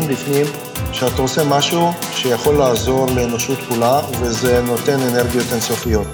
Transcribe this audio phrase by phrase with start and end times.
[0.00, 0.46] מבין בפנים
[0.92, 6.06] שאתה עושה משהו שיכול לעזור לאנושות כולה, וזה נותן אנרגיות אינסופיות.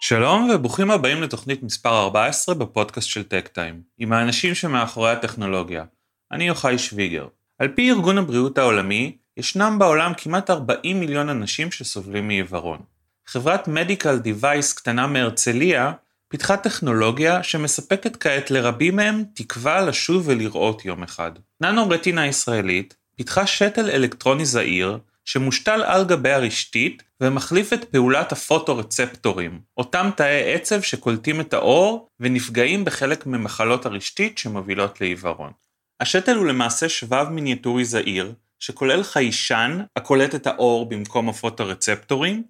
[0.00, 5.84] שלום וברוכים הבאים לתוכנית מספר 14 בפודקאסט של טק טיים, עם האנשים שמאחורי הטכנולוגיה.
[6.32, 7.26] אני יוחאי שוויגר.
[7.58, 12.99] על פי ארגון הבריאות העולמי, ישנם בעולם כמעט 40 מיליון אנשים שסובלים מעיוורון.
[13.32, 15.92] חברת מדיקל דיווייס קטנה מהרצליה
[16.28, 21.30] פיתחה טכנולוגיה שמספקת כעת לרבים מהם תקווה לשוב ולראות יום אחד.
[21.60, 29.60] ננו רטינה ישראלית פיתחה שתל אלקטרוני זעיר שמושתל על גבי הרשתית ומחליף את פעולת הפוטורצפטורים,
[29.76, 35.52] אותם תאי עצב שקולטים את האור ונפגעים בחלק ממחלות הרשתית שמובילות לעיוורון.
[36.00, 42.42] השתל הוא למעשה שבב מיניאטורי זעיר, שכולל חיישן הקולט את האור במקום הפוטורצפטורים,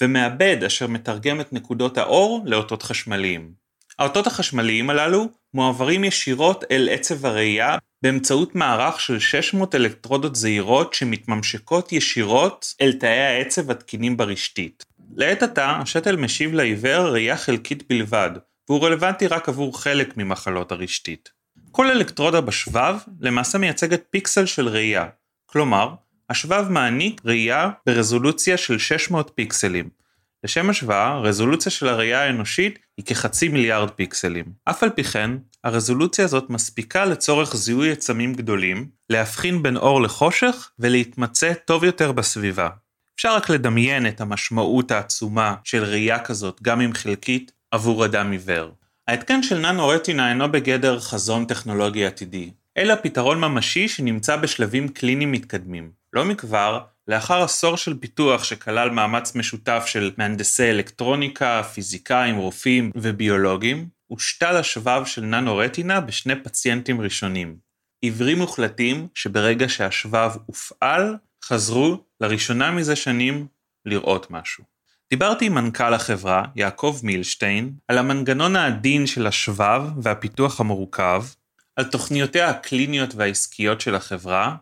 [0.00, 3.52] ומעבד אשר מתרגם את נקודות האור לאותות חשמליים.
[3.98, 11.92] האותות החשמליים הללו מועברים ישירות אל עצב הראייה באמצעות מערך של 600 אלקטרודות זעירות שמתממשקות
[11.92, 14.84] ישירות אל תאי העצב התקינים ברשתית.
[15.16, 18.30] לעת עתה, השתל משיב לעיוור ראייה חלקית בלבד,
[18.68, 21.30] והוא רלוונטי רק עבור חלק ממחלות הרשתית.
[21.70, 25.06] כל אלקטרודה בשבב למעשה מייצגת פיקסל של ראייה,
[25.46, 25.94] כלומר,
[26.30, 29.88] השבב מעניק ראייה ברזולוציה של 600 פיקסלים.
[30.44, 34.44] לשם השוואה, רזולוציה של הראייה האנושית היא כחצי מיליארד פיקסלים.
[34.64, 35.30] אף על פי כן,
[35.64, 42.68] הרזולוציה הזאת מספיקה לצורך זיהוי עצמים גדולים, להבחין בין אור לחושך ולהתמצא טוב יותר בסביבה.
[43.16, 48.70] אפשר רק לדמיין את המשמעות העצומה של ראייה כזאת, גם אם חלקית, עבור אדם עיוור.
[49.08, 55.32] ההתקן של ננו רטינה אינו בגדר חזון טכנולוגי עתידי, אלא פתרון ממשי שנמצא בשלבים קליניים
[55.32, 55.97] מתקדמים.
[56.12, 63.88] לא מכבר, לאחר עשור של פיתוח שכלל מאמץ משותף של מהנדסי אלקטרוניקה, פיזיקאים, רופאים וביולוגים,
[64.06, 67.56] הושתל השבב של ננו רטינה בשני פציינטים ראשונים.
[68.00, 73.46] עיוורים מוחלטים שברגע שהשבב הופעל, חזרו לראשונה מזה שנים
[73.84, 74.64] לראות משהו.
[75.10, 81.24] דיברתי עם מנכ"ל החברה, יעקב מילשטיין, על המנגנון העדין של השבב והפיתוח המורכב,
[81.76, 84.56] על תוכניותיה הקליניות והעסקיות של החברה,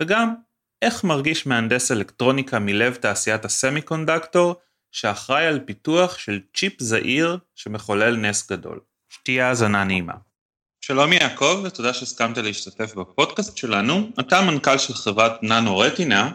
[0.00, 0.34] וגם
[0.82, 4.54] איך מרגיש מהנדס אלקטרוניקה מלב תעשיית הסמי קונדקטור,
[4.92, 8.80] שאחראי על פיתוח של צ'יפ זעיר שמחולל נס גדול.
[9.08, 10.12] שתהיה האזנה נעימה.
[10.80, 14.10] שלום יעקב, ותודה שהסכמת להשתתף בפודקאסט שלנו.
[14.20, 16.30] אתה המנכ"ל של חברת ננו רטינה,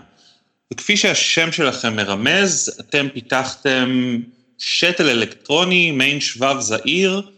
[0.73, 4.19] וכפי שהשם שלכם מרמז, אתם פיתחתם
[4.57, 7.31] שתל אלקטרוני, מעין שבב זעיר,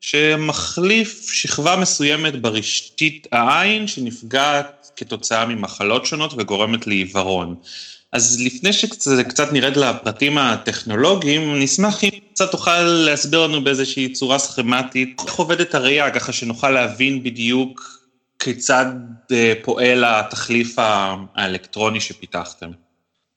[0.00, 7.54] שמחליף שכבה מסוימת ברשתית העין שנפגעת כתוצאה ממחלות שונות וגורמת לעיוורון.
[8.12, 14.38] אז לפני שקצת נרד לפרטים הטכנולוגיים, אני אשמח אם קצת תוכל להסביר לנו באיזושהי צורה
[14.38, 17.98] סכמטית איך עובדת הראייה, ככה שנוכל להבין בדיוק
[18.38, 18.84] כיצד
[19.32, 22.70] אה, פועל התחליף האלקטרוני שפיתחתם.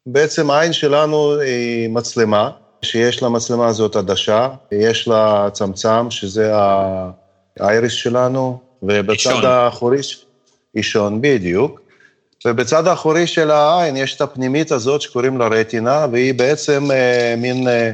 [0.06, 2.50] בעצם העין שלנו היא מצלמה,
[2.86, 6.52] שיש למצלמה הזאת עדשה, יש לה צמצם, שזה
[7.60, 10.00] האייריס שלנו, ובצד האחורי...
[10.76, 11.82] אישון, בדיוק.
[12.46, 17.68] ובצד האחורי של העין יש את הפנימית הזאת שקוראים לה רטינה, והיא בעצם אה, מין...
[17.68, 17.92] אה,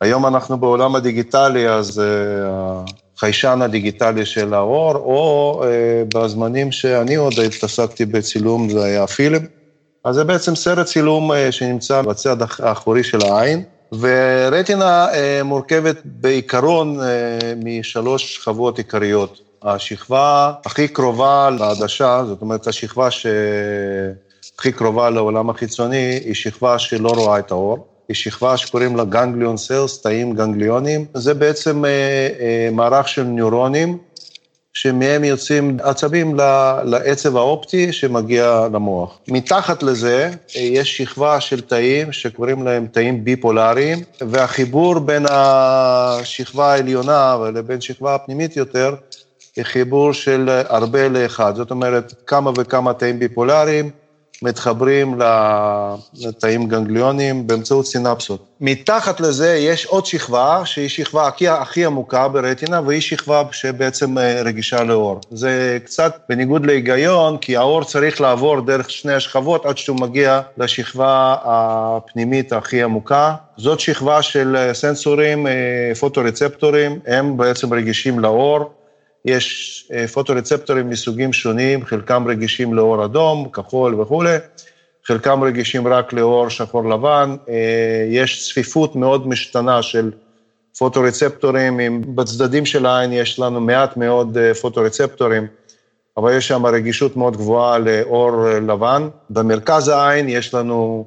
[0.00, 2.84] היום אנחנו בעולם הדיגיטלי, אז אה,
[3.16, 9.46] החיישן הדיגיטלי של האור, או אה, בזמנים שאני עוד התעסקתי בצילום, זה היה פילם.
[10.04, 13.62] אז זה בעצם סרט צילום אה, שנמצא בצד האחורי של העין.
[13.92, 17.06] ורטינה אה, מורכבת בעיקרון אה,
[17.64, 19.40] משלוש שכבות עיקריות.
[19.62, 27.38] השכבה הכי קרובה לעדשה, זאת אומרת, השכבה שהכי קרובה לעולם החיצוני, היא שכבה שלא רואה
[27.38, 27.86] את האור.
[28.08, 31.04] היא שכבה שקוראים לה גנגליון סלס, תאים גנגליונים.
[31.14, 31.84] זה בעצם
[32.72, 33.98] מערך של נוירונים
[34.80, 36.34] שמהם יוצאים עצבים
[36.84, 39.18] לעצב האופטי שמגיע למוח.
[39.28, 47.80] מתחת לזה יש שכבה של תאים שקוראים להם תאים ביפולריים, והחיבור בין השכבה העליונה לבין
[47.80, 48.94] שכבה הפנימית יותר,
[49.56, 51.56] היא חיבור של הרבה לאחד.
[51.56, 53.90] זאת אומרת, כמה וכמה תאים ביפולריים,
[54.42, 55.20] מתחברים
[56.14, 58.46] לתאים גנגליונים באמצעות סינפסות.
[58.60, 64.42] מתחת לזה יש עוד שכבה, שהיא שכבה הכי, הכי עמוקה ברטינה, והיא שכבה שבעצם אה,
[64.42, 65.20] רגישה לאור.
[65.30, 71.36] זה קצת בניגוד להיגיון, כי האור צריך לעבור דרך שני השכבות עד שהוא מגיע לשכבה
[71.44, 73.34] הפנימית הכי עמוקה.
[73.56, 75.52] זאת שכבה של אה, סנסורים, אה,
[76.00, 78.70] פוטורצפטורים, הם בעצם רגישים לאור.
[79.28, 84.36] יש אה, פוטורצפטורים מסוגים שונים, חלקם רגישים לאור אדום, כחול וכולי,
[85.06, 87.36] חלקם רגישים רק לאור שחור לבן,
[88.10, 90.10] יש צפיפות מאוד משתנה של
[90.78, 95.46] פוטורצפטורים, בצדדים של העין יש לנו מעט מאוד פוטורצפטורים,
[96.16, 98.30] אבל יש שם רגישות מאוד גבוהה לאור
[98.66, 99.08] לבן.
[99.30, 101.04] במרכז העין יש לנו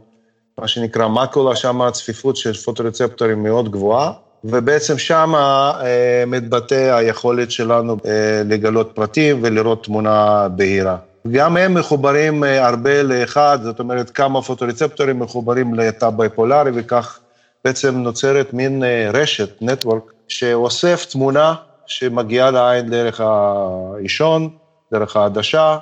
[0.57, 4.12] מה שנקרא מקולה, שם הצפיפות של פוטורצפטורים מאוד גבוהה,
[4.43, 10.97] ובעצם שם אה, מתבטא היכולת שלנו אה, לגלות פרטים ולראות תמונה בהירה.
[11.31, 17.19] גם הם מחוברים אה, הרבה לאחד, זאת אומרת כמה פוטורצפטורים מחוברים לתא ביפולרי, וכך
[17.65, 18.83] בעצם נוצרת מין
[19.13, 21.53] רשת, נטוורק, שאוסף תמונה
[21.85, 24.49] שמגיעה לעין דרך האישון,
[24.93, 25.77] דרך העדשה,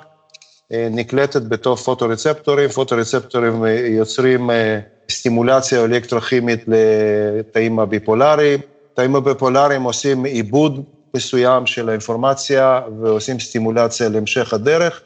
[0.70, 4.50] נקלטת בתור פוטורצפטורים, פוטורצפטורים יוצרים
[5.10, 8.60] סטימולציה אלקטרוכימית לתאים הביפולריים,
[8.94, 10.82] תאים הביפולריים עושים עיבוד
[11.16, 15.00] מסוים של האינפורמציה ועושים סטימולציה להמשך הדרך,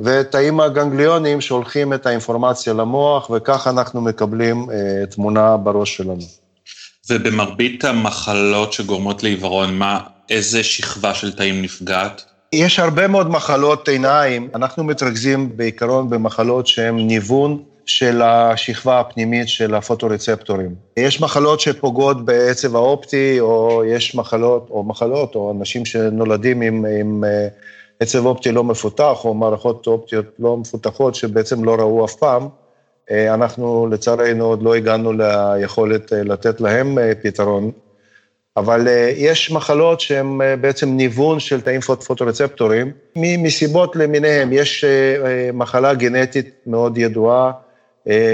[0.00, 4.66] ותאים הגנגליונים שולחים את האינפורמציה למוח, וכך אנחנו מקבלים
[5.10, 6.24] תמונה בראש שלנו.
[7.10, 10.00] ובמרבית המחלות שגורמות לעיוורון, מה,
[10.30, 12.24] איזה שכבה של תאים נפגעת?
[12.52, 19.74] יש הרבה מאוד מחלות עיניים, אנחנו מתרכזים בעיקרון במחלות שהן ניוון של השכבה הפנימית של
[19.74, 20.74] הפוטורצפטורים.
[20.96, 27.24] יש מחלות שפוגעות בעצב האופטי, או יש מחלות, או מחלות, או אנשים שנולדים עם, עם
[27.24, 27.48] אה,
[28.00, 32.48] עצב אופטי לא מפותח, או מערכות אופטיות לא מפותחות, שבעצם לא ראו אף פעם.
[33.10, 37.70] אה, אנחנו, לצערנו, עוד לא הגענו ליכולת אה, לתת להם פתרון.
[38.56, 44.52] אבל יש מחלות שהן בעצם ניוון של תאים פוטורצפטוריים, מסיבות למיניהם.
[44.52, 44.84] יש
[45.52, 47.52] מחלה גנטית מאוד ידועה,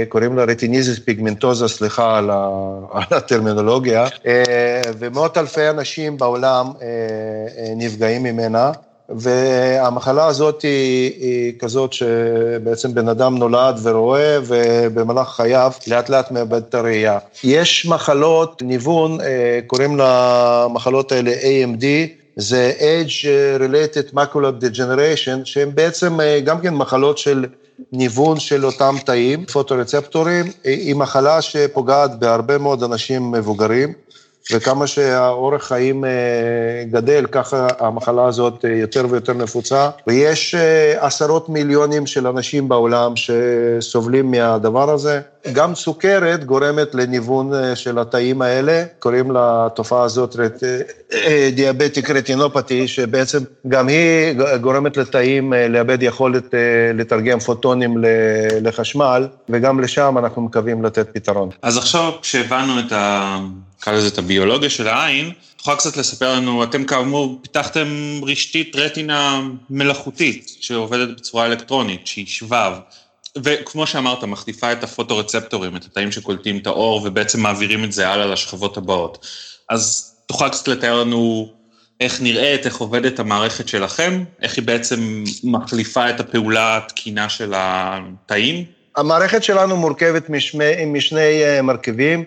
[0.09, 2.31] קוראים לה רטיניזיס פיגמנטוזה, סליחה על,
[3.17, 4.07] הטרמינולוגיה,
[4.99, 6.67] ומאות אלפי אנשים בעולם
[7.77, 8.73] נפגעים ממנה.
[9.09, 16.63] והמחלה הזאת היא, היא כזאת שבעצם בן אדם נולד ורואה, ובמהלך חייו לאט לאט מאבד
[16.69, 17.19] את הראייה.
[17.45, 21.85] יש מחלות ניוון, אה, קוראים למחלות האלה AMD,
[22.37, 27.47] זה Age-Related Macular Degeneration, שהן בעצם אה, גם כן מחלות של
[27.93, 33.93] ניוון של אותם תאים, פוטורצפטורים, היא מחלה שפוגעת בהרבה מאוד אנשים מבוגרים.
[34.53, 36.11] וכמה שהאורך חיים אה,
[36.91, 39.91] גדל, ככה המחלה הזאת אה, יותר ויותר נפוצה.
[40.07, 45.21] ויש אה, עשרות מיליונים של אנשים בעולם שסובלים מהדבר הזה.
[45.53, 50.37] גם סוכרת גורמת לניוון של התאים האלה, קוראים לתופעה הזאת
[51.55, 53.39] דיאבטיק רטינופתי, שבעצם
[53.69, 56.55] גם היא גורמת לתאים לאבד יכולת
[56.95, 57.97] לתרגם פוטונים
[58.63, 61.49] לחשמל, וגם לשם אנחנו מקווים לתת פתרון.
[61.63, 63.39] אז עכשיו כשהבנו את ה...
[63.81, 67.87] נקרא לזה את הביולוגיה של העין, תוכל קצת לספר לנו, אתם כאמור פיתחתם
[68.23, 72.73] רשתית רטינה מלאכותית שעובדת בצורה אלקטרונית, שהיא שבב,
[73.43, 78.27] וכמו שאמרת, מחליפה את הפוטורצפטורים, את התאים שקולטים את האור ובעצם מעבירים את זה הלאה
[78.27, 79.27] לשכבות הבאות.
[79.71, 81.49] אז תוכל קצת לתאר לנו
[82.01, 88.65] איך נראית, איך עובדת המערכת שלכם, איך היא בעצם מחליפה את הפעולה התקינה של התאים?
[88.97, 92.25] המערכת שלנו מורכבת משני, משני אה, מרכיבים.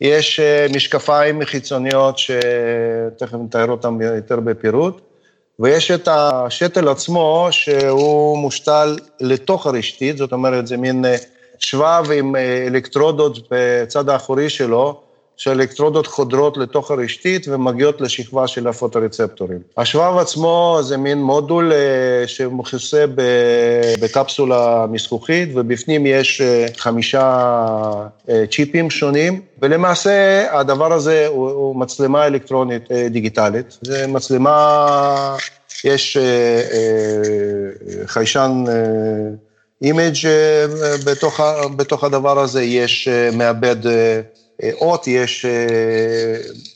[0.00, 5.00] יש אה, משקפיים חיצוניות שתכף נתאר אותם יותר בפירוט,
[5.58, 11.16] ויש את השתל עצמו שהוא מושתל לתוך הרשתית, זאת אומרת, זה מין אה,
[11.58, 15.03] שבב עם אה, אלקטרודות בצד האחורי שלו,
[15.36, 19.58] שהאלקטרודות חודרות לתוך הרשתית ומגיעות לשכבה של הפוטורצפטורים.
[19.76, 23.04] השבב עצמו זה מין מודול אה, שמכוסה
[24.00, 27.46] בקפסולה מזכוכית, ובפנים יש אה, חמישה
[28.28, 33.78] אה, צ'יפים שונים, ולמעשה הדבר הזה הוא, מצלמה אלקטרונית דיגיטלית.
[33.82, 35.36] זה מצלמה,
[35.84, 36.16] יש
[38.06, 38.64] חיישן...
[39.82, 40.28] image
[41.06, 41.40] בתוך,
[41.76, 43.76] בתוך הדבר הזה, יש מעבד
[44.80, 45.46] אות, יש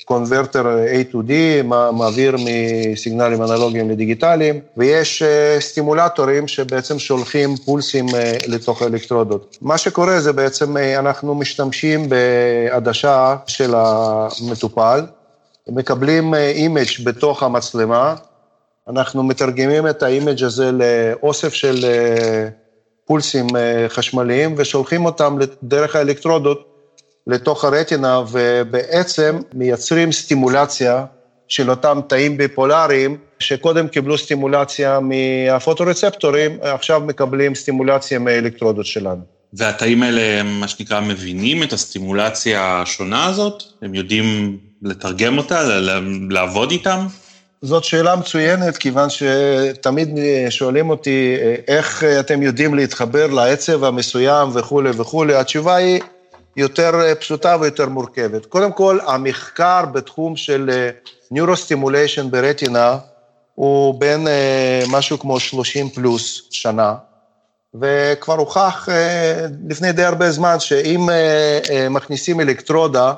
[0.04, 5.22] converter A to D, מעביר מסיגנלים אנלוגיים לדיגיטליים, ויש
[5.60, 8.06] סטימולטורים שבעצם שולחים פולסים
[8.46, 9.58] לתוך האלקטרודות.
[9.62, 15.06] מה שקורה זה בעצם אנחנו משתמשים בעדשה של המטופל,
[15.68, 18.14] מקבלים image בתוך המצלמה,
[18.88, 21.84] אנחנו מתרגמים את האימג' הזה לאוסף של
[23.06, 23.46] פולסים
[23.88, 26.67] חשמליים ושולחים אותם דרך האלקטרודות
[27.28, 31.04] לתוך הרטינה, ובעצם מייצרים סטימולציה
[31.48, 39.20] של אותם תאים ביפולריים, שקודם קיבלו סטימולציה מהפוטורצפטורים, עכשיו מקבלים סטימולציה מהאלקטרודות שלנו.
[39.52, 43.62] והתאים האלה, מה שנקרא, מבינים את הסטימולציה השונה הזאת?
[43.82, 45.80] הם יודעים לתרגם אותה,
[46.30, 47.06] לעבוד איתם?
[47.62, 50.08] זאת שאלה מצוינת, כיוון שתמיד
[50.50, 51.36] שואלים אותי
[51.68, 55.34] איך אתם יודעים להתחבר לעצב המסוים וכולי וכולי.
[55.34, 56.00] התשובה היא
[56.58, 58.46] יותר פשוטה ויותר מורכבת.
[58.46, 60.70] קודם כל, המחקר בתחום של
[61.30, 62.98] neurostimulation ברטינה
[63.54, 64.26] הוא בין
[64.88, 66.94] משהו כמו 30 פלוס שנה.
[67.74, 73.12] וכבר הוכח אה, לפני די הרבה זמן שאם אה, אה, מכניסים אלקטרודה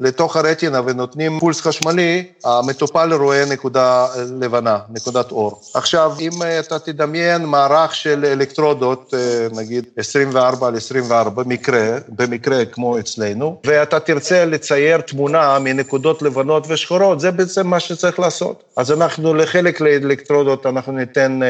[0.00, 4.06] לתוך הרטינה ונותנים פולס חשמלי, המטופל רואה נקודה
[4.40, 5.60] לבנה, נקודת אור.
[5.74, 9.14] עכשיו, אם אתה תדמיין מערך של אלקטרודות,
[9.52, 17.20] נגיד 24 על 24, במקרה, במקרה כמו אצלנו, ואתה תרצה לצייר תמונה מנקודות לבנות ושחורות,
[17.20, 18.62] זה בעצם מה שצריך לעשות.
[18.76, 21.40] אז אנחנו, לחלק לאלקטרודות אנחנו ניתן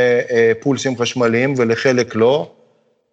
[0.60, 2.50] פולסים חשמליים ולחלק לא.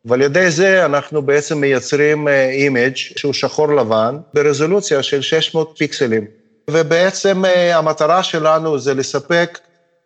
[0.06, 6.26] ועל ידי זה אנחנו בעצם מייצרים image uh, שהוא שחור לבן ברזולוציה של 600 פיקסלים.
[6.70, 9.60] ובעצם uh, המטרה שלנו זה לספק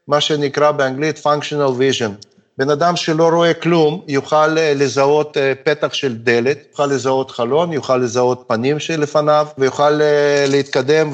[0.07, 2.11] מה שנקרא באנגלית functional vision.
[2.57, 7.97] בן אדם שלא רואה כלום יוכל uh, לזהות פתח של דלת, יוכל לזהות חלון, יוכל
[7.97, 9.99] לזהות פנים שלפניו, ויוכל
[10.47, 11.09] להתקדם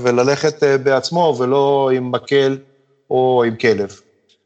[0.00, 2.58] וללכת uh, בעצמו ולא עם מקל
[3.10, 4.00] או עם כלב.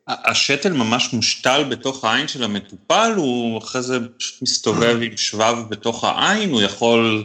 [0.09, 6.05] השתל ממש מושתל בתוך העין של המטופל, הוא אחרי זה פשוט מסתובב עם שבב בתוך
[6.05, 7.25] העין, הוא יכול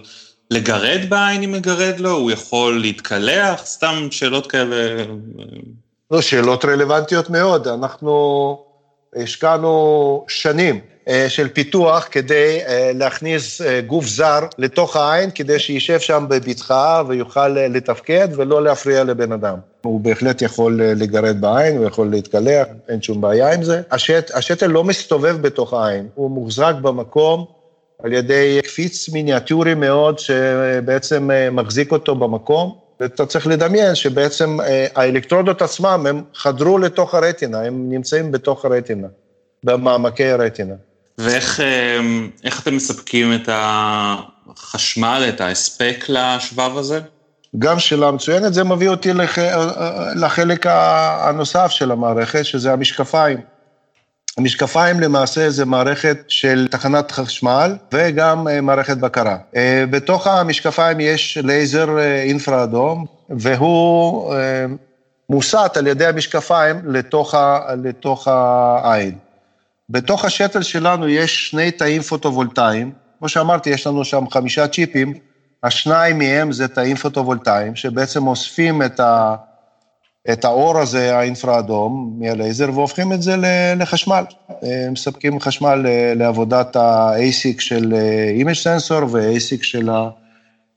[0.52, 5.04] לגרד בעין אם מגרד לו, הוא יכול להתקלח, סתם שאלות כאלה.
[6.12, 7.68] לא, שאלות רלוונטיות מאוד.
[7.68, 8.58] אנחנו
[9.16, 10.82] השקענו שנים
[11.28, 17.48] של פיתוח כדי אה, להכניס אה, גוף זר לתוך העין, כדי שישב שם בבטחה ויוכל
[17.48, 19.58] לתפקד ולא להפריע לבן אדם.
[19.82, 23.82] הוא בהחלט יכול לגרד בעין, הוא יכול להתקלח, אין שום בעיה עם זה.
[23.92, 27.46] השט, השתל לא מסתובב בתוך העין, הוא מוחזק במקום
[28.04, 32.76] על ידי קפיץ מיניאטורי מאוד, שבעצם מחזיק אותו במקום.
[33.00, 34.58] ואתה צריך לדמיין שבעצם
[34.96, 39.08] האלקטרודות עצמם, הם חדרו לתוך הרטינה, הם נמצאים בתוך הרטינה,
[39.64, 40.76] במעמקי הרטינה.
[41.20, 42.00] ואיך אה,
[42.60, 47.00] אתם מספקים את החשמל, את ההספק לשבב הזה?
[47.60, 49.38] גם שאלה מצוינת, זה מביא אותי לח...
[50.16, 53.38] לחלק הנוסף של המערכת, שזה המשקפיים.
[54.38, 59.38] המשקפיים למעשה זה מערכת של תחנת חשמל וגם אה, מערכת בקרה.
[59.56, 64.34] אה, בתוך המשקפיים יש לייזר אינפרה אדום, והוא
[65.30, 67.36] מוסט על ידי המשקפיים לתוך.
[67.84, 69.29] לתוך העין.
[69.90, 72.92] בתוך השתל שלנו יש שני תאים פוטו-וולטאיים.
[73.20, 75.14] כמו שאמרתי, יש לנו שם חמישה צ'יפים,
[75.64, 79.36] השניים מהם זה תאים פוטו-וולטאיים, שבעצם אוספים את, ה,
[80.32, 83.36] את האור הזה, האינפרה-אדום, מהלייזר, והופכים את זה
[83.76, 84.24] לחשמל.
[84.92, 87.94] מספקים חשמל לעבודת ה-ASIC של
[88.38, 89.90] image sensor ו-ASIC של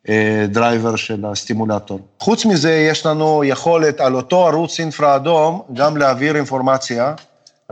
[0.08, 1.98] ה driver של הסטימולטור.
[2.20, 7.14] חוץ מזה, יש לנו יכולת על אותו ערוץ אינפרה-אדום גם להעביר אינפורמציה.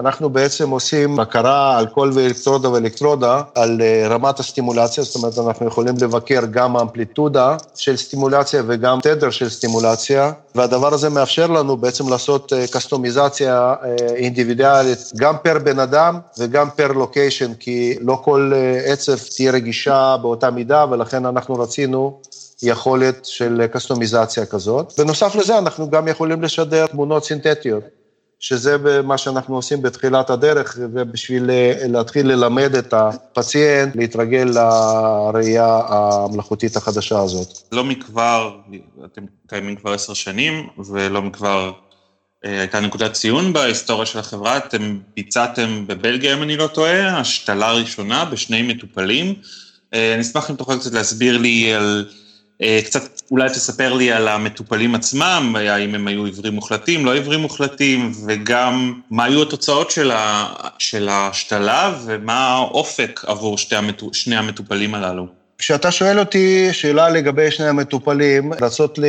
[0.01, 5.67] אנחנו בעצם עושים בקרה על כל אלקטרודה ואלקטרודה, על אה, רמת הסטימולציה, זאת אומרת, אנחנו
[5.67, 12.09] יכולים לבקר גם אמפליטודה של סטימולציה וגם תדר של סטימולציה, והדבר הזה מאפשר לנו בעצם
[12.09, 18.53] לעשות קסטומיזציה אה, אה, אינדיבידואלית, גם פר בן אדם וגם פר location, כי לא כל
[18.85, 22.21] עצב תהיה רגישה באותה מידה, ולכן אנחנו רצינו
[22.63, 24.93] יכולת של קסטומיזציה כזאת.
[24.99, 28.00] בנוסף לזה, אנחנו גם יכולים לשדר תמונות סינתטיות.
[28.41, 36.77] שזה מה שאנחנו עושים בתחילת הדרך, ובשביל אה, להתחיל ללמד את הפציינט להתרגל לראייה המלאכותית
[36.77, 37.59] החדשה הזאת.
[37.73, 38.57] לא מכבר,
[39.05, 41.73] אתם קיימים כבר עשר שנים, ולא מכבר
[42.45, 47.73] אה, הייתה נקודת ציון בהיסטוריה של החברה, אתם ביצעתם בבלגיה, אם אני לא טועה, השתלה
[47.73, 49.35] ראשונה בשני מטופלים.
[49.95, 52.09] אה, אני אשמח אם תוכל קצת להסביר לי על...
[52.63, 57.41] אה, קצת אולי תספר לי על המטופלים עצמם, האם הם היו עיוורים מוחלטים, לא עיוורים
[57.41, 60.47] מוחלטים, וגם מה היו התוצאות של, ה,
[60.79, 65.27] של השתלה ומה האופק עבור שתי המטו, שני המטופלים הללו.
[65.59, 69.09] כשאתה שואל אותי שאלה לגבי שני המטופלים, רצות לי,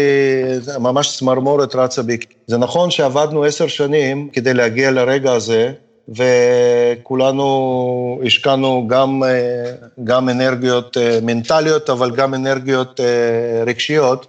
[0.80, 2.18] ממש צמרמורת רצה בי.
[2.48, 5.72] זה נכון שעבדנו עשר שנים כדי להגיע לרגע הזה,
[6.16, 9.72] וכולנו השקענו גם, אה,
[10.04, 14.28] גם אנרגיות אה, מנטליות, אבל גם אנרגיות אה, רגשיות,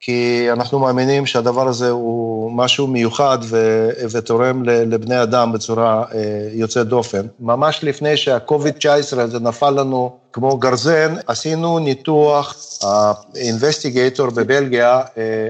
[0.00, 6.04] כי אנחנו מאמינים שהדבר הזה הוא משהו מיוחד ו, ותורם לבני אדם בצורה
[6.52, 7.26] יוצאת דופן.
[7.40, 15.00] ממש לפני שה-COVID-19 הזה נפל לנו כמו גרזן, עשינו ניתוח, האינבסטיגייטור בבלגיה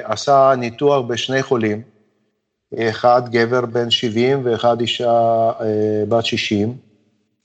[0.04, 1.97] עשה ניתוח בשני חולים.
[2.76, 5.10] אחד גבר בן 70 ואחד אישה
[5.60, 5.66] אה,
[6.08, 6.74] בת 60,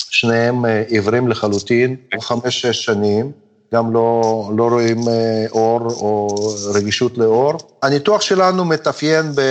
[0.09, 3.31] שניהם אה, עיוורים לחלוטין, חמש-שש שנים.
[3.73, 6.27] גם לא, לא רואים אה, אור או
[6.73, 7.53] רגישות לאור.
[7.83, 9.41] הניתוח שלנו מתאפיין, ב,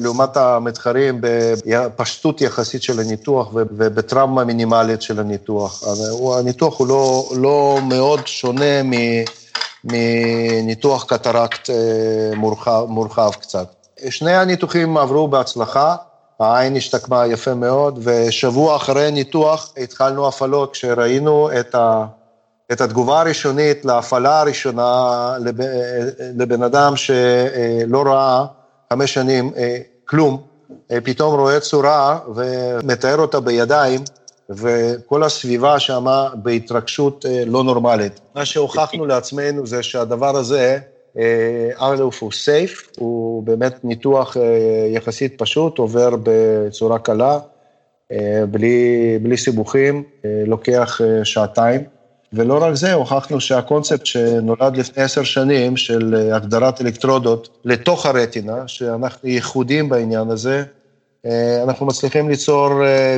[0.00, 5.82] לעומת המתחרים, בפשטות יחסית של הניתוח ובטראומה מינימלית של הניתוח.
[6.38, 8.82] הניתוח הוא לא, לא מאוד שונה
[9.84, 11.70] מניתוח קטרקט
[12.36, 13.81] מורחב, מורחב קצת.
[14.10, 15.96] שני הניתוחים עברו בהצלחה.
[16.40, 22.04] העין השתקמה יפה מאוד, ושבוע אחרי ניתוח התחלנו הפעלות כשראינו את, ה,
[22.72, 25.54] את התגובה הראשונית להפעלה הראשונה לב,
[26.38, 28.44] לבן אדם שלא ראה
[28.92, 30.42] חמש שנים אה, כלום,
[30.90, 34.00] אה, פתאום רואה צורה ומתאר אותה בידיים,
[34.50, 38.20] וכל הסביבה שמה בהתרגשות אה, לא נורמלית.
[38.34, 40.78] מה שהוכחנו לעצמנו זה שהדבר הזה,
[41.76, 47.38] א' הוא סייף, הוא באמת ניתוח אה, יחסית פשוט, עובר בצורה קלה,
[48.12, 51.84] אה, בלי, בלי סיבוכים, אה, לוקח שעתיים.
[52.32, 59.28] ולא רק זה, הוכחנו שהקונספט שנולד לפני עשר שנים של הגדרת אלקטרודות לתוך הרטינה, שאנחנו
[59.28, 60.64] ייחודים בעניין הזה,
[61.62, 62.68] אנחנו מצליחים ליצור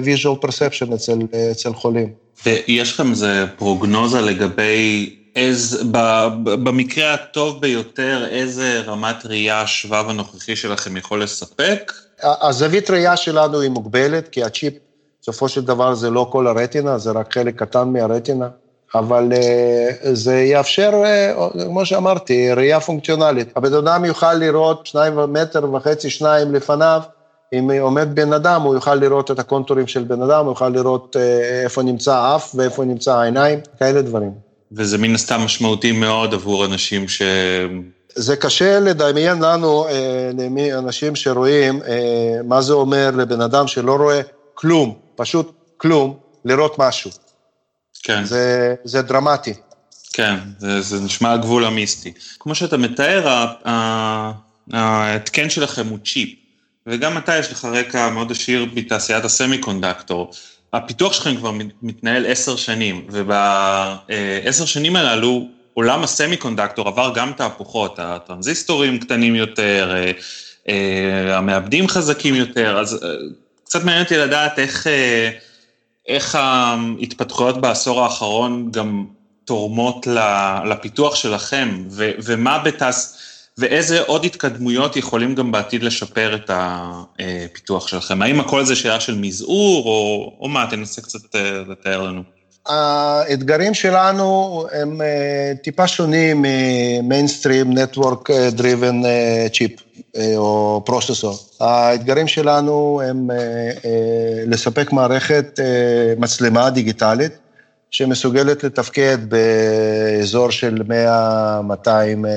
[0.05, 1.19] visual perception אצל,
[1.53, 2.13] אצל חולים.
[2.47, 5.85] ויש לכם איזה פרוגנוזה לגבי איז,
[6.45, 11.93] במקרה הטוב ביותר, איזה רמת ראייה השבב הנוכחי שלכם יכול לספק?
[12.23, 14.75] הזווית ראייה שלנו היא מוגבלת, כי הצ'יפ,
[15.23, 18.49] בסופו של דבר זה לא כל הרטינה, זה רק חלק קטן מהרטינה,
[18.95, 23.53] אבל אה, זה יאפשר, אה, כמו שאמרתי, ראייה פונקציונלית.
[23.57, 27.03] הבן אדם יוכל לראות שניים מטר וחצי, שניים לפניו,
[27.53, 31.17] אם עומד בן אדם, הוא יוכל לראות את הקונטורים של בן אדם, הוא יוכל לראות
[31.19, 34.44] אה, איפה נמצא האף ואיפה נמצא העיניים, כאלה דברים.
[34.77, 37.23] וזה מן הסתם משמעותי מאוד עבור אנשים ש...
[38.15, 44.21] זה קשה לדמיין לנו, אה, אנשים שרואים, אה, מה זה אומר לבן אדם שלא רואה
[44.55, 47.11] כלום, פשוט כלום, לראות משהו.
[48.03, 48.25] כן.
[48.25, 49.55] זה, זה דרמטי.
[50.13, 52.13] כן, זה, זה נשמע הגבול המיסטי.
[52.41, 53.47] כמו שאתה מתאר,
[54.73, 56.29] ההתקן שלכם הוא צ'יפ,
[56.87, 60.33] וגם אתה יש לך רקע מאוד עשיר בתעשיית הסמי קונדקטור.
[60.75, 67.99] הפיתוח שלכם כבר מתנהל עשר שנים, ובעשר שנים הללו עולם הסמי קונדקטור עבר גם תהפוכות,
[67.99, 70.11] הטרנזיסטורים קטנים יותר, אה,
[70.69, 73.09] אה, המעבדים חזקים יותר, אז אה,
[73.65, 74.87] קצת מעניין אותי לדעת איך,
[76.09, 79.05] איך ההתפתחויות בעשור האחרון גם
[79.45, 80.07] תורמות
[80.65, 81.85] לפיתוח שלכם,
[82.25, 82.97] ומה בתעש...
[83.59, 88.23] ואיזה עוד התקדמויות יכולים גם בעתיד לשפר את הפיתוח שלכם?
[88.23, 90.67] האם הכל זה שאלה של מזעור, או, או מה?
[90.71, 92.23] תנסה קצת אה, לתאר לנו.
[92.67, 99.03] האתגרים שלנו הם אה, טיפה שונים מ mainstream network driven
[99.53, 99.73] chip
[100.37, 101.39] או processor.
[101.61, 103.31] האתגרים שלנו הם
[104.47, 105.61] לספק מערכת
[106.19, 107.33] מצלמה דיגיטלית
[107.95, 110.83] שמסוגלת לתפקד באזור של
[111.85, 111.89] 100-200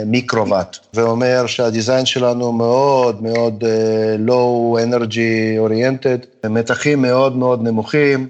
[0.06, 8.30] מיקרוואט, ואומר שה design שלנו מאוד מאוד אה, low energy oriented, מתחים מאוד מאוד נמוכים,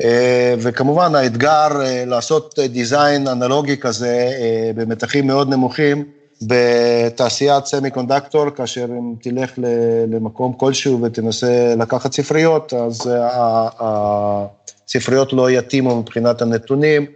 [0.00, 4.30] אה, וכמובן האתגר אה, לעשות דיזיין אנלוגי כזה
[4.74, 6.04] במתחים מאוד נמוכים,
[6.42, 9.52] בתעשיית סמי קונדקטור, כאשר אם תלך
[10.08, 13.08] למקום כלשהו ותנסה לקחת ספריות, אז
[14.90, 17.06] הספריות לא יתאימו מבחינת הנתונים,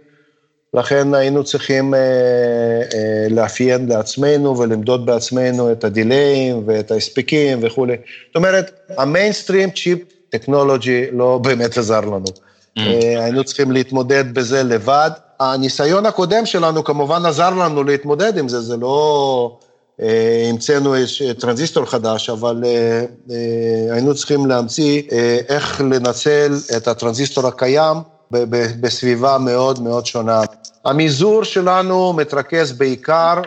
[0.73, 7.95] לכן היינו צריכים אה, אה, לאפיין לעצמנו ולמדוד בעצמנו את הדיליים ואת ההספקים וכולי.
[8.27, 12.25] זאת אומרת, ה mainstream chip technology לא באמת עזר לנו.
[12.25, 12.81] Mm.
[12.81, 15.11] אה, היינו צריכים להתמודד בזה לבד.
[15.39, 19.57] הניסיון הקודם שלנו כמובן עזר לנו להתמודד עם זה, זה לא
[19.99, 20.93] המצאנו
[21.39, 25.01] טרנזיסטור חדש, אבל אה, אה, היינו צריכים להמציא
[25.49, 27.97] איך לנצל את הטרנזיסטור הקיים
[28.81, 30.41] בסביבה מאוד מאוד שונה.
[30.85, 33.41] המזעור שלנו מתרכז בעיקר,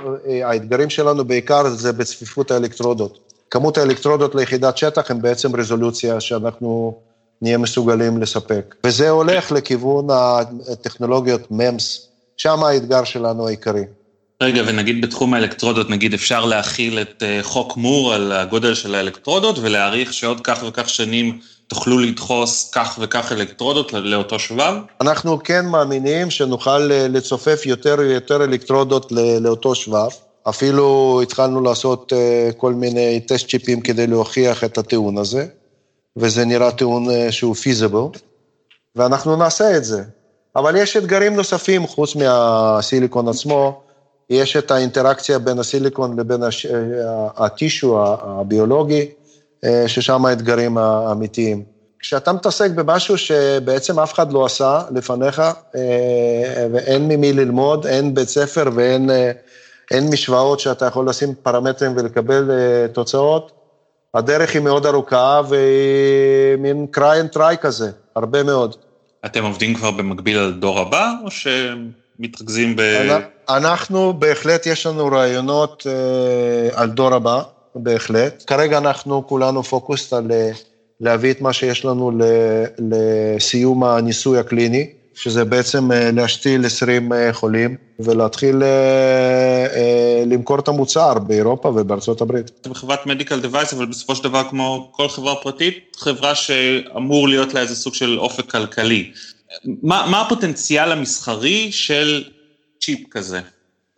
[0.45, 3.19] האתגרים שלנו בעיקר זה בצפיפות האלקטרודות.
[3.51, 6.95] כמות האלקטרודות ליחידת שטח הם בעצם רזולוציה שאנחנו
[7.43, 8.75] נהיה מסוגלים לספק.
[8.85, 10.07] וזה הולך לכיוון
[10.73, 13.85] הטכנולוגיות MEMS, שם האתגר שלנו העיקרי.
[14.43, 19.59] רגע, ונגיד בתחום האלקטרודות, נגיד אפשר להכיל את אה, חוק מור על הגודל של האלקטרודות
[19.59, 24.75] ולהעריך שעוד כך וכך שנים תוכלו לדחוס כך וכך אלקטרודות לאותו שבב?
[25.01, 30.09] אנחנו כן מאמינים שנוכל אה, לצופף יותר ויותר אלקטרודות לאותו שבב.
[30.49, 35.47] אפילו התחלנו לעשות אה, כל מיני טסט צ'יפים כדי להוכיח את הטיעון הזה.
[36.17, 38.01] וזה נראה טיעון שהוא פיזיבל,
[38.97, 40.03] ואנחנו נעשה את זה.
[40.57, 43.88] אבל יש אתגרים נוספים חוץ מהסיליקון עצמו,
[44.31, 46.67] יש את האינטראקציה בין הסיליקון לבין הש...
[47.37, 49.07] הטישו הביולוגי,
[49.65, 51.63] אה, ששם האתגרים האמיתיים.
[51.99, 55.43] כשאתה מתעסק במשהו שבעצם אף אחד לא עשה לפניך,
[55.77, 59.11] אה, ואין ממי ללמוד, אין בית ספר ואין
[59.91, 62.51] אין משוואות שאתה יכול לשים פרמטרים ולקבל
[62.93, 63.53] תוצאות,
[64.15, 68.75] הדרך היא מאוד ארוכה ומין cry and try כזה, הרבה מאוד.
[69.25, 71.31] אתם עובדים כבר במקביל על דור הבא, או
[72.19, 72.83] שמתרכזים ב...
[73.49, 77.43] אנחנו, בהחלט יש לנו רעיונות אה, על דור הבא,
[77.75, 78.45] בהחלט.
[78.47, 80.51] כרגע אנחנו כולנו פוקוס על אה,
[81.01, 82.13] להביא את מה שיש לנו
[82.79, 84.87] לסיום הניסוי הקליני.
[85.19, 92.51] שזה בעצם אה, להשתיל 20 אה, חולים ולהתחיל אה, למכור את המוצר באירופה ובארצות הברית.
[92.61, 97.55] אתם חברת medical device, אבל בסופו של דבר, כמו כל חברה פרטית, חברה שאמור להיות
[97.55, 99.13] לה איזה סוג של אופק כלכלי.
[99.83, 102.25] מה, מה הפוטנציאל המסחרי של
[102.81, 103.41] צ'יפ כזה?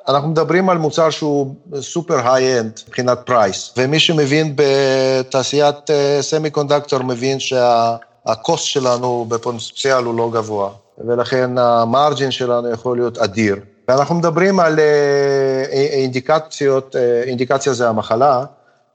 [0.09, 5.77] אנחנו מדברים על מוצר שהוא סופר high-end מבחינת price, ומי שמבין בתעשיית
[6.21, 10.71] semiconductor מבין שה cost שלנו בפוטנציאל הוא לא גבוה.
[11.07, 13.57] ולכן המרג'ין שלנו יכול להיות אדיר.
[13.89, 18.45] ואנחנו מדברים על אה, אינדיקציות, אה, אינדיקציה זה המחלה.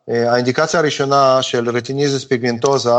[0.09, 2.89] אה, האינדיקציה הראשונה של retinitis pigmentosa,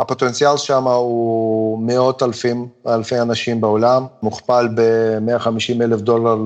[0.00, 6.36] הפוטנציאל שם הוא מאות אלפים, אלפי אנשים בעולם, מוכפל ב-150 אלף דולר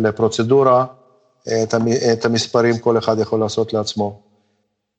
[0.00, 0.84] לפרוצדורה,
[2.12, 4.18] את המספרים כל אחד יכול לעשות לעצמו.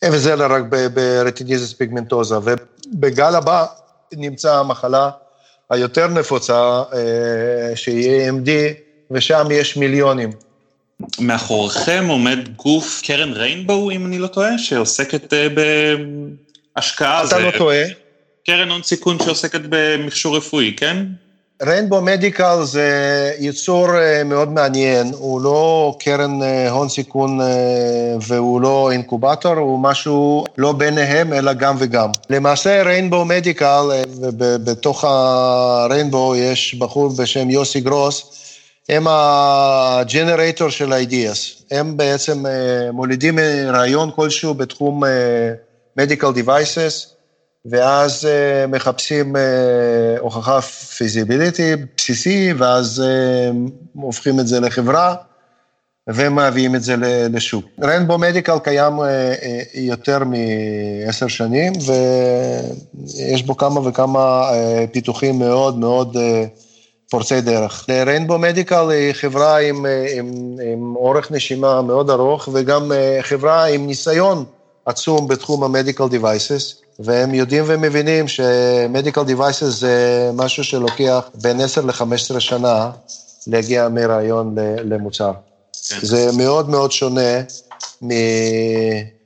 [0.05, 2.35] וזה רק ברטיניזיס פיגמנטוזה.
[2.37, 3.65] ובגל הבא
[4.13, 5.09] נמצא המחלה
[5.69, 8.49] היותר נפוצה, אה, שהיא AMD,
[9.11, 10.29] ושם יש מיליונים.
[11.19, 15.47] מאחוריכם עומד גוף קרן ריינבואו, אם אני לא טועה, שעוסקת אה,
[16.75, 17.23] בהשקעה.
[17.27, 17.83] אתה לא טועה.
[18.45, 20.97] קרן הון סיכון שעוסקת במכשור רפואי, כן?
[21.61, 27.45] ריינבו מדיקל זה יצור אה, מאוד מעניין, הוא לא קרן אה, הון סיכון אה,
[28.27, 32.09] והוא לא אינקובטור, הוא משהו לא ביניהם, אלא גם וגם.
[32.29, 33.83] למעשה Rainbow Medical,
[34.19, 38.31] ובתוך ה Rainbow יש בחור בשם יוסי גרוס,
[38.89, 41.63] הם הג'נרייטור של ה-ideas.
[41.71, 42.43] הם בעצם
[42.93, 45.03] מולידים רעיון כלשהו בתחום
[45.97, 47.15] medical devices,
[47.65, 49.39] ואז uh, מחפשים uh,
[50.19, 53.55] הוכחה feasibility בסיסי, ואז uh,
[53.93, 55.15] הופכים את זה לחברה,
[56.09, 56.95] ומביאים את זה
[57.33, 57.65] לשוק.
[57.81, 64.53] ריינבו מדיקל קיים uh, uh, יותר מעשר שנים, ויש בו כמה וכמה uh,
[64.91, 66.19] פיתוחים מאוד מאוד uh,
[67.09, 67.85] פורצי דרך.
[67.89, 69.85] ריינבו מדיקל היא חברה עם,
[70.17, 74.45] עם, עם אורך נשימה מאוד ארוך, וגם חברה עם ניסיון
[74.85, 76.75] עצום בתחום המדיקל דיווייסס.
[76.99, 82.91] והם יודעים ומבינים ש-Medical Devices זה משהו שלוקח בין 10 ל-15 שנה
[83.47, 85.31] להגיע מרעיון למוצר.
[85.89, 85.97] כן.
[86.01, 87.41] זה מאוד מאוד שונה
[88.03, 88.09] מ...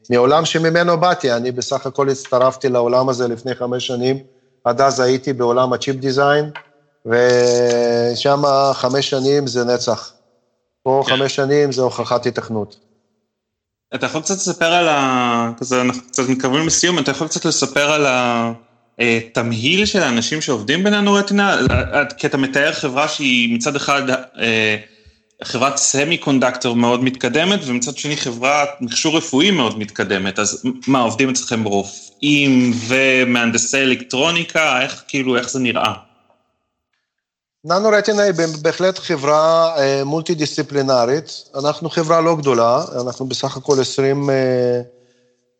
[0.09, 4.17] מעולם שממנו באתי, אני בסך הכל הצטרפתי לעולם הזה לפני חמש שנים,
[4.63, 6.49] עד אז הייתי בעולם הצ'יפ דיזיין,
[7.05, 8.41] ושם
[8.73, 10.13] חמש שנים זה נצח.
[10.83, 11.15] פה כן.
[11.15, 12.88] חמש שנים זה הוכחת התכנות.
[13.95, 15.51] אתה יכול קצת לספר על ה...
[15.57, 18.05] כזה, אנחנו קצת מתקרבים לסיום, אתה יכול קצת לספר על
[18.99, 21.57] התמהיל של האנשים שעובדים בננו רטינה?
[22.17, 24.77] כי אתה מתאר חברה שהיא מצד אחד אה,
[25.43, 31.29] חברת סמי קונדקטור מאוד מתקדמת, ומצד שני חברת מכשור רפואי מאוד מתקדמת, אז מה, עובדים
[31.29, 34.81] אצלכם רופאים ומהנדסי אלקטרוניקה?
[34.81, 36.08] איך כאילו, איך זה נראה?
[37.69, 41.49] ננו רטינה היא בהחלט חברה אה, מולטי דיסציפלינרית.
[41.55, 44.29] אנחנו חברה לא גדולה, אנחנו בסך הכל 20,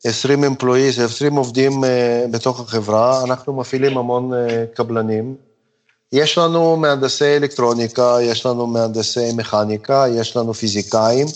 [0.04, 5.36] 20 אמפלואיז, 20 עובדים אה, בתוך החברה, אנחנו מפעילים המון אה, קבלנים.
[6.12, 11.28] יש לנו מהנדסי אלקטרוניקה, יש לנו מהנדסי מכניקה, יש לנו פיזיקאים,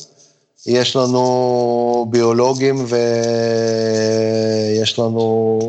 [0.66, 2.86] יש לנו ביולוגים
[4.78, 5.60] ויש לנו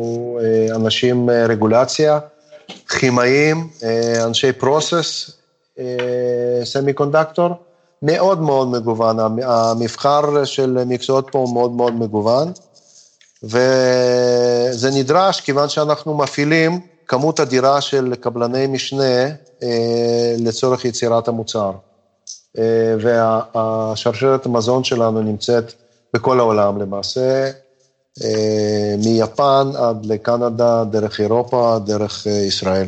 [0.75, 2.19] אנשים רגולציה.
[3.05, 5.31] כימאים, אה, אנשי פרוסס,
[6.63, 7.49] סמי קונדקטור,
[8.01, 12.51] מאוד מאוד מגוון, המבחר של מקצועות פה הוא מאוד מאוד מגוון,
[13.43, 19.25] וזה נדרש כיוון שאנחנו מפעילים כמות אדירה של קבלני משנה
[19.63, 21.71] אה, לצורך יצירת המוצר.
[22.57, 25.73] אה, והשרשרת המזון שלנו נמצאת
[26.13, 26.81] בכל העולם.
[26.81, 27.51] למעשה,
[29.03, 32.87] מיפן עד לקנדה, דרך אירופה, דרך אה, ישראל.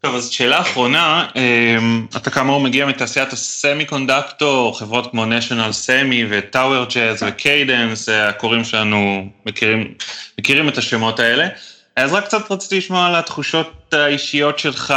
[0.00, 1.76] טוב, אז שאלה אחרונה, אה,
[2.16, 9.28] אתה כאמור מגיע מתעשיית ה semiconductor, חברות כמו National Semi וטאוור ג'אז ו-Cadence, הקוראים שלנו
[9.46, 9.94] מכירים,
[10.38, 11.48] מכירים את השמות האלה.
[11.96, 14.94] אז רק קצת רציתי לשמוע על התחושות האישיות שלך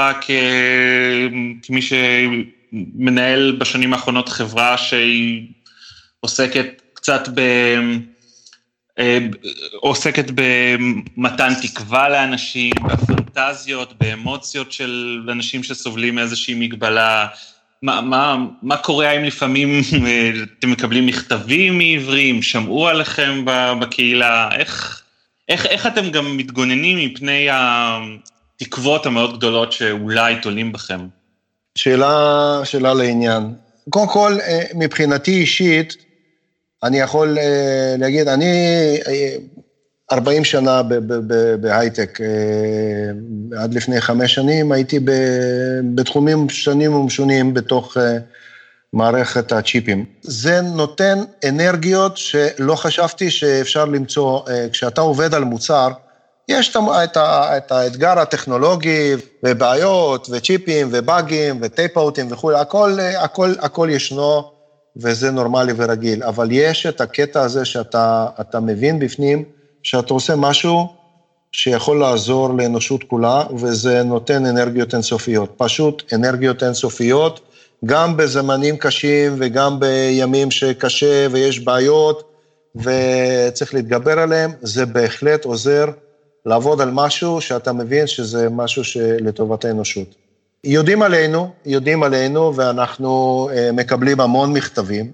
[1.61, 5.47] כמי שמנהל בשנים האחרונות חברה שהיא
[6.19, 7.41] עוסקת קצת ב...
[9.79, 17.27] עוסקת במתן תקווה לאנשים, בפנטזיות, באמוציות של אנשים שסובלים מאיזושהי מגבלה.
[17.81, 19.81] מה, מה, מה קורה האם לפעמים
[20.59, 23.45] אתם מקבלים מכתבים מעברים, שמעו עליכם
[23.79, 25.03] בקהילה, איך,
[25.49, 31.07] איך, איך אתם גם מתגוננים מפני התקוות המאוד גדולות שאולי תולים בכם?
[31.75, 33.43] שאלה, שאלה לעניין.
[33.89, 34.37] קודם כל,
[34.75, 35.97] מבחינתי אישית,
[36.85, 38.53] אני יכול אה, להגיד, אני
[40.11, 40.81] 40 אה, שנה
[41.61, 44.99] בהייטק, אה, עד לפני חמש שנים הייתי
[45.95, 47.97] בתחומים שונים ומשונים בתוך
[48.93, 50.05] מערכת הצ'יפים.
[50.21, 51.19] זה נותן
[51.49, 55.89] אנרגיות שלא חשבתי שאפשר למצוא, כשאתה עובד על מוצר,
[56.47, 64.54] יש את האתגר הטכנולוגי, ובעיות, וצ'יפים, ובאגים, וטייפ-אוטים וכולי, הכל, הכל, הכל ישנו.
[64.95, 69.43] וזה נורמלי ורגיל, אבל יש את הקטע הזה שאתה מבין בפנים
[69.83, 70.87] שאתה עושה משהו
[71.51, 75.53] שיכול לעזור לאנושות כולה, וזה נותן אנרגיות אינסופיות.
[75.57, 77.39] פשוט אנרגיות אינסופיות,
[77.85, 82.23] גם בזמנים קשים וגם בימים שקשה ויש בעיות
[82.75, 85.85] וצריך להתגבר עליהם, זה בהחלט עוזר
[86.45, 90.24] לעבוד על משהו שאתה מבין שזה משהו שלטובת האנושות.
[90.65, 95.11] יודעים עלינו, יודעים עלינו, ואנחנו אה, מקבלים המון מכתבים,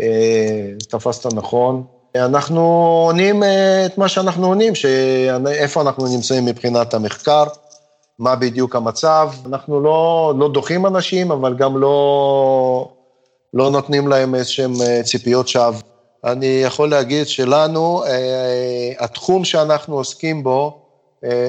[0.00, 1.84] אה, תפסת נכון.
[2.16, 2.60] אנחנו
[3.06, 4.72] עונים אה, את מה שאנחנו עונים,
[5.48, 7.44] איפה אנחנו נמצאים מבחינת המחקר,
[8.18, 9.30] מה בדיוק המצב.
[9.46, 12.88] אנחנו לא, לא דוחים אנשים, אבל גם לא,
[13.54, 14.72] לא נותנים להם איזשהם
[15.04, 15.80] ציפיות שווא.
[16.24, 18.02] אני יכול להגיד שלנו,
[18.98, 20.78] התחום שאנחנו עוסקים בו,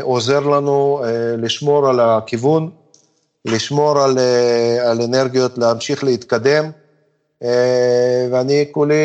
[0.01, 1.01] עוזר לנו
[1.37, 2.69] לשמור על הכיוון,
[3.45, 6.71] לשמור על, אה, על אנרגיות, להמשיך להתקדם,
[7.43, 8.95] אה, ואני כולי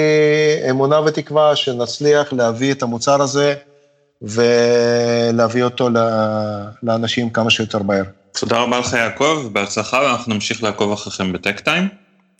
[0.70, 3.54] אמונה ותקווה שנצליח להביא את המוצר הזה
[4.22, 5.88] ולהביא אותו
[6.82, 8.04] לאנשים כמה שיותר מהר.
[8.38, 11.88] תודה רבה לך יעקב, בהצלחה ואנחנו נמשיך לעקוב אחריכם ב-Techtime.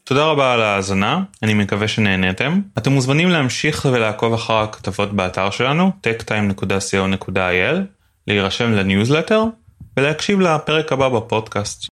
[0.05, 2.61] תודה רבה על ההאזנה, אני מקווה שנהניתם.
[2.79, 7.77] אתם מוזמנים להמשיך ולעקוב אחר הכתבות באתר שלנו, techtime.co.il,
[8.27, 9.45] להירשם לניוזלטר
[9.97, 11.89] ולהקשיב לפרק הבא בפודקאסט.